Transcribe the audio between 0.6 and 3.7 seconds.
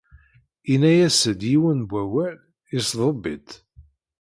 Inna-yas-d yiwen n wawal, isdub-itt.